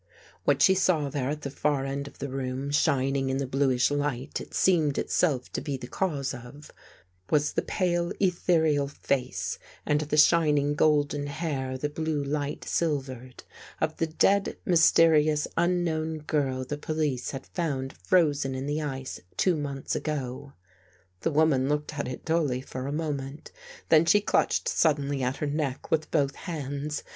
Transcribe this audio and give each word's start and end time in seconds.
What 0.45 0.63
she 0.63 0.73
saw 0.73 1.09
there 1.09 1.29
at 1.29 1.43
the 1.43 1.51
far 1.51 1.85
end 1.85 2.07
of 2.07 2.17
the 2.17 2.27
room, 2.27 2.71
shining 2.71 3.29
in 3.29 3.37
the 3.37 3.45
bluish 3.45 3.91
light 3.91 4.41
it 4.41 4.51
seemed 4.55 4.97
itself 4.97 5.53
to 5.53 5.61
be 5.61 5.77
the 5.77 5.85
cause 5.85 6.33
of, 6.33 6.71
was 7.29 7.53
the 7.53 7.61
pale 7.61 8.11
ethereal 8.19 8.87
face 8.87 9.59
and 9.85 10.01
the 10.01 10.17
shining 10.17 10.73
golden 10.73 11.27
hair 11.27 11.77
the 11.77 11.87
blue 11.87 12.23
light 12.23 12.63
silvered, 12.65 13.43
of 13.79 13.97
the 13.97 14.07
dead 14.07 14.57
mys 14.65 14.91
terious 14.91 15.45
unknown 15.55 16.17
girl 16.21 16.65
the 16.65 16.79
police 16.79 17.29
had 17.29 17.45
found 17.45 17.93
frozen 17.95 18.55
in 18.55 18.65
the 18.65 18.81
ice 18.81 19.19
two 19.37 19.55
months 19.55 19.95
ago. 19.95 20.53
The 21.19 21.29
woman 21.29 21.69
looked 21.69 21.93
at 21.99 22.07
it 22.07 22.25
dully 22.25 22.61
for 22.61 22.87
a 22.87 22.91
moment. 22.91 23.51
Then 23.89 24.05
she 24.05 24.19
clutched 24.19 24.67
suddenly 24.67 25.21
at 25.21 25.37
her 25.37 25.45
neck 25.45 25.91
with 25.91 26.09
both 26.09 26.33
hands. 26.33 27.03